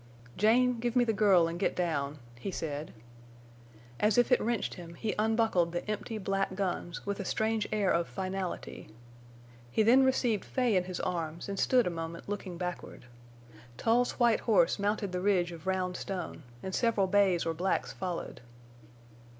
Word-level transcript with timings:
"Jane, 0.35 0.79
give 0.79 0.95
me 0.95 1.03
the 1.03 1.13
girl 1.13 1.47
en' 1.47 1.59
get 1.59 1.75
down," 1.75 2.17
he 2.39 2.49
said. 2.49 2.91
As 3.99 4.17
if 4.17 4.31
it 4.31 4.41
wrenched 4.41 4.73
him 4.73 4.95
he 4.95 5.13
unbuckled 5.19 5.73
the 5.73 5.87
empty 5.87 6.17
black 6.17 6.55
guns 6.55 7.05
with 7.05 7.19
a 7.19 7.23
strange 7.23 7.69
air 7.71 7.91
of 7.91 8.07
finality. 8.07 8.89
He 9.69 9.83
then 9.83 10.01
received 10.03 10.43
Fay 10.43 10.75
in 10.75 10.85
his 10.85 10.99
arms 11.01 11.47
and 11.47 11.59
stood 11.59 11.85
a 11.85 11.91
moment 11.91 12.27
looking 12.27 12.57
backward. 12.57 13.05
Tull's 13.77 14.13
white 14.13 14.39
horse 14.39 14.79
mounted 14.79 15.11
the 15.11 15.21
ridge 15.21 15.51
of 15.51 15.67
round 15.67 15.95
stone, 15.95 16.41
and 16.63 16.73
several 16.73 17.05
bays 17.05 17.45
or 17.45 17.53
blacks 17.53 17.93
followed. 17.93 18.41